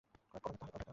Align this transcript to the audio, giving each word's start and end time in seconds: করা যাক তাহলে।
করা 0.03 0.39
যাক 0.43 0.55
তাহলে। 0.61 0.85